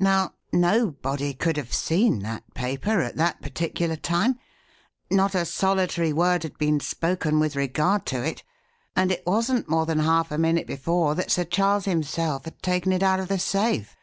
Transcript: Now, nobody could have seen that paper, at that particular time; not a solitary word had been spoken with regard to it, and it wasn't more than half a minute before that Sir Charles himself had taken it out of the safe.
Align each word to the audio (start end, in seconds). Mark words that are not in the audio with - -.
Now, 0.00 0.34
nobody 0.52 1.32
could 1.32 1.56
have 1.56 1.72
seen 1.72 2.18
that 2.24 2.54
paper, 2.54 3.02
at 3.02 3.14
that 3.18 3.40
particular 3.40 3.94
time; 3.94 4.36
not 5.12 5.32
a 5.36 5.44
solitary 5.44 6.12
word 6.12 6.42
had 6.42 6.58
been 6.58 6.80
spoken 6.80 7.38
with 7.38 7.54
regard 7.54 8.04
to 8.06 8.20
it, 8.20 8.42
and 8.96 9.12
it 9.12 9.24
wasn't 9.24 9.68
more 9.68 9.86
than 9.86 10.00
half 10.00 10.32
a 10.32 10.38
minute 10.38 10.66
before 10.66 11.14
that 11.14 11.30
Sir 11.30 11.44
Charles 11.44 11.84
himself 11.84 12.46
had 12.46 12.60
taken 12.62 12.90
it 12.90 13.04
out 13.04 13.20
of 13.20 13.28
the 13.28 13.38
safe. 13.38 13.94